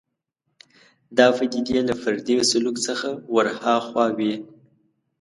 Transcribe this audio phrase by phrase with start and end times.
[1.17, 4.33] دا پدیدې له فردي سلوک څخه ورهاخوا وي